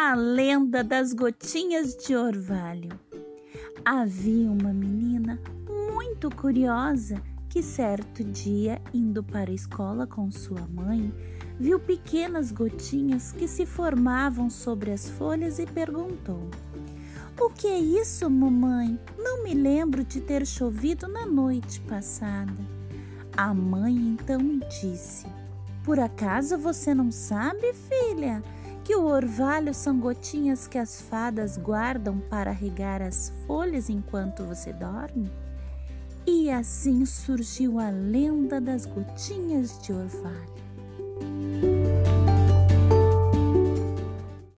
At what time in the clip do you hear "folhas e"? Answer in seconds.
15.10-15.66